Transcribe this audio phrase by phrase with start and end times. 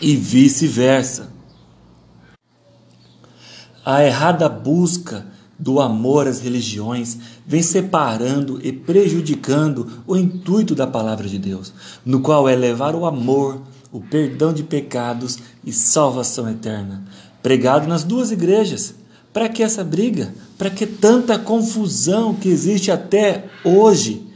[0.00, 1.32] e vice-versa.
[3.84, 5.26] A errada busca
[5.58, 11.72] do amor às religiões vem separando e prejudicando o intuito da palavra de Deus,
[12.06, 17.04] no qual é levar o amor, o perdão de pecados e salvação eterna,
[17.42, 18.94] pregado nas duas igrejas.
[19.32, 20.32] Para que essa briga?
[20.56, 24.27] Para que tanta confusão que existe até hoje?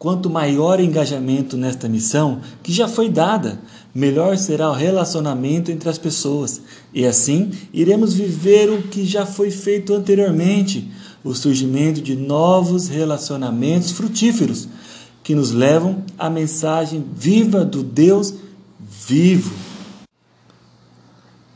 [0.00, 3.60] Quanto maior o engajamento nesta missão, que já foi dada,
[3.94, 6.62] melhor será o relacionamento entre as pessoas.
[6.94, 10.90] E assim iremos viver o que já foi feito anteriormente
[11.22, 14.66] o surgimento de novos relacionamentos frutíferos
[15.22, 18.32] que nos levam à mensagem viva do Deus
[18.80, 19.54] vivo.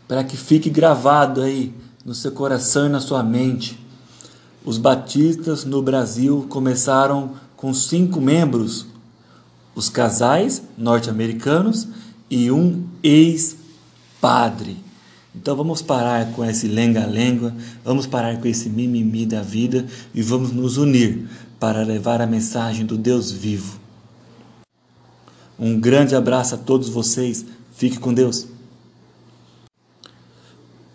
[0.06, 1.72] Para que fique gravado aí
[2.04, 3.82] no seu coração e na sua mente.
[4.66, 8.86] Os batistas no Brasil começaram com cinco membros,
[9.74, 11.88] os casais norte-americanos
[12.28, 14.76] e um ex-padre.
[15.34, 20.52] Então vamos parar com esse lenga-lenga, vamos parar com esse mimimi da vida e vamos
[20.52, 21.26] nos unir
[21.58, 23.80] para levar a mensagem do Deus vivo.
[25.58, 28.46] Um grande abraço a todos vocês, fique com Deus.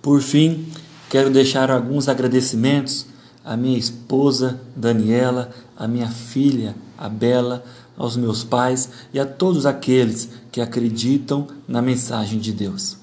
[0.03, 0.67] Por fim,
[1.09, 3.07] quero deixar alguns agradecimentos
[3.49, 7.65] à minha esposa Daniela, à minha filha a Bela,
[7.97, 12.95] aos meus pais e a todos aqueles que acreditam na mensagem de Deus.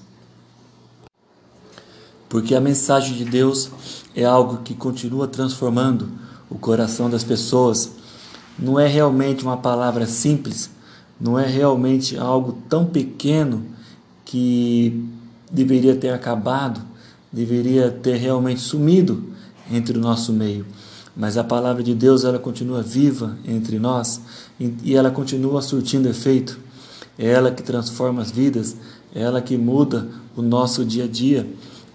[2.29, 3.69] Porque a mensagem de Deus
[4.15, 6.09] é algo que continua transformando
[6.49, 7.91] o coração das pessoas.
[8.57, 10.69] Não é realmente uma palavra simples,
[11.19, 13.65] não é realmente algo tão pequeno
[14.23, 15.09] que
[15.51, 16.79] deveria ter acabado,
[17.33, 19.35] deveria ter realmente sumido
[19.71, 20.65] entre o nosso meio.
[21.15, 24.21] Mas a palavra de Deus ela continua viva entre nós
[24.59, 26.59] e ela continua surtindo efeito.
[27.17, 28.75] É ela que transforma as vidas,
[29.13, 31.47] é ela que muda o nosso dia a dia,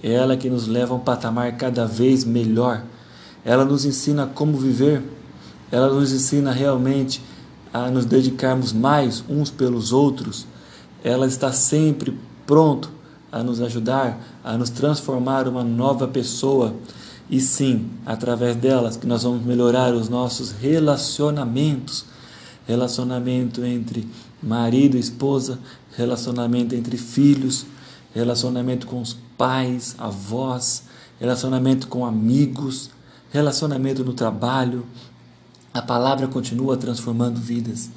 [0.02, 2.82] é ela que nos leva a um patamar cada vez melhor.
[3.44, 5.02] Ela nos ensina como viver,
[5.70, 7.22] ela nos ensina realmente
[7.72, 10.46] a nos dedicarmos mais uns pelos outros.
[11.04, 12.90] Ela está sempre pronto
[13.32, 16.76] a nos ajudar, a nos transformar uma nova pessoa.
[17.30, 22.04] E sim, através delas que nós vamos melhorar os nossos relacionamentos.
[22.66, 24.06] Relacionamento entre
[24.42, 25.58] marido e esposa,
[25.96, 27.64] relacionamento entre filhos,
[28.14, 30.84] relacionamento com os pais, avós,
[31.18, 32.90] relacionamento com amigos,
[33.30, 34.84] relacionamento no trabalho.
[35.72, 37.90] A palavra continua transformando vidas.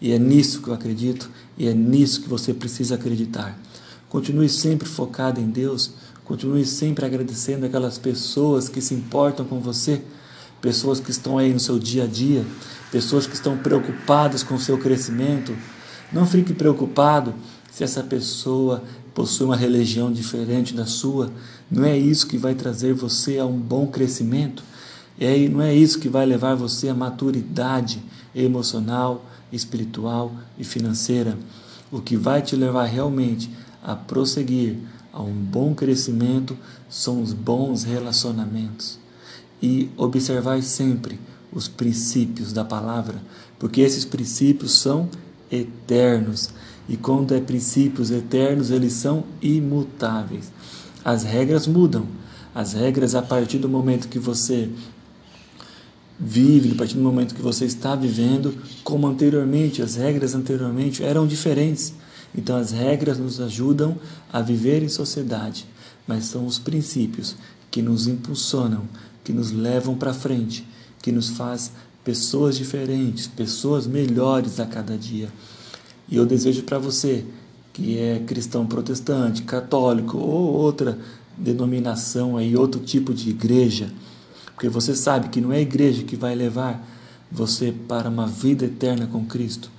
[0.00, 3.56] E é nisso que eu acredito e é nisso que você precisa acreditar.
[4.12, 5.92] Continue sempre focado em Deus,
[6.24, 10.00] Continue sempre agradecendo aquelas pessoas que se importam com você,
[10.60, 12.42] pessoas que estão aí no seu dia a dia,
[12.92, 15.54] pessoas que estão preocupadas com o seu crescimento.
[16.12, 17.34] Não fique preocupado
[17.72, 18.82] se essa pessoa
[19.12, 21.30] possui uma religião diferente da sua.
[21.70, 24.62] Não é isso que vai trazer você a um bom crescimento.
[25.18, 28.00] É, não é isso que vai levar você à maturidade
[28.34, 31.36] emocional, espiritual e financeira.
[31.90, 33.50] O que vai te levar realmente
[33.82, 34.76] a prosseguir
[35.12, 36.56] a um bom crescimento
[36.88, 38.98] são os bons relacionamentos.
[39.60, 41.20] E observar sempre
[41.52, 43.22] os princípios da palavra,
[43.58, 45.08] porque esses princípios são
[45.50, 46.50] eternos.
[46.88, 50.50] E quando é princípios eternos, eles são imutáveis.
[51.04, 52.06] As regras mudam.
[52.54, 54.68] As regras, a partir do momento que você
[56.18, 61.26] vive, a partir do momento que você está vivendo, como anteriormente, as regras anteriormente eram
[61.26, 61.94] diferentes.
[62.34, 63.96] Então, as regras nos ajudam
[64.32, 65.66] a viver em sociedade,
[66.06, 67.36] mas são os princípios
[67.70, 68.82] que nos impulsionam,
[69.22, 70.66] que nos levam para frente,
[71.00, 71.72] que nos faz
[72.04, 75.28] pessoas diferentes, pessoas melhores a cada dia.
[76.08, 77.24] E eu desejo para você
[77.72, 80.98] que é cristão protestante, católico ou outra
[81.36, 83.90] denominação aí, outro tipo de igreja,
[84.54, 86.86] porque você sabe que não é a igreja que vai levar
[87.30, 89.70] você para uma vida eterna com Cristo,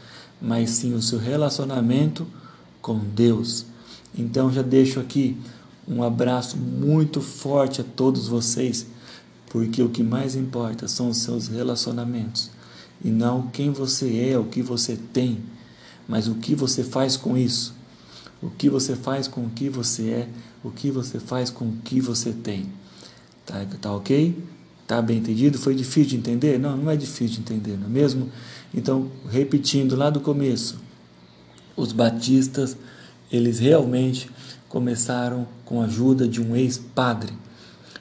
[0.41, 2.25] mas sim o seu relacionamento
[2.83, 3.65] com Deus.
[4.15, 5.35] Então já deixo aqui
[5.87, 8.85] um abraço muito forte a todos vocês,
[9.49, 12.51] porque o que mais importa são os seus relacionamentos
[13.03, 15.39] e não quem você é, o que você tem,
[16.07, 17.73] mas o que você faz com isso.
[18.41, 20.29] O que você faz com o que você é,
[20.63, 22.65] o que você faz com o que você tem.
[23.45, 24.37] Tá, tá ok?
[24.85, 25.57] Tá bem entendido?
[25.57, 26.59] Foi difícil de entender?
[26.59, 28.29] Não, não é difícil de entender, não é mesmo?
[28.73, 30.77] Então, repetindo lá do começo,
[31.75, 32.77] os batistas,
[33.31, 34.29] eles realmente
[34.69, 37.33] começaram com a ajuda de um ex-padre.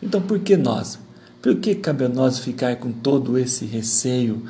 [0.02, 0.98] Então, por que nós?
[1.40, 4.42] Por que cabe a nós ficar com todo esse receio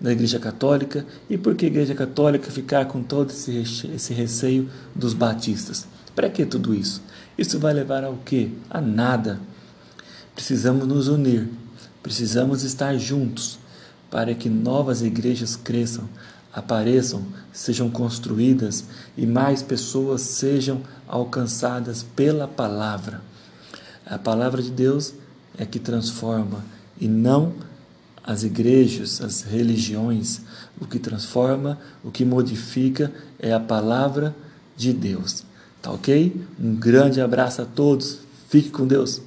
[0.00, 3.58] da Igreja Católica e por que a Igreja Católica ficar com todo esse,
[3.94, 5.86] esse receio dos batistas?
[6.14, 7.02] Para que tudo isso?
[7.36, 8.50] Isso vai levar ao quê?
[8.70, 9.40] A nada.
[10.34, 11.48] Precisamos nos unir,
[12.02, 13.58] precisamos estar juntos
[14.10, 16.08] para que novas igrejas cresçam,
[16.56, 17.22] apareçam,
[17.52, 23.20] sejam construídas e mais pessoas sejam alcançadas pela palavra.
[24.06, 25.12] A palavra de Deus
[25.58, 26.64] é que transforma
[26.98, 27.52] e não
[28.24, 30.40] as igrejas, as religiões.
[30.80, 34.34] O que transforma, o que modifica é a palavra
[34.74, 35.44] de Deus.
[35.82, 36.42] Tá ok?
[36.58, 38.20] Um grande abraço a todos.
[38.48, 39.20] Fique com Deus.